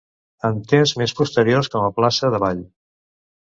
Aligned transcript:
En 0.47 0.55
temps 0.71 0.93
més 1.01 1.13
posteriors 1.19 1.71
com 1.75 1.87
a 1.91 1.93
plaça 2.01 2.35
d'Avall. 2.37 2.65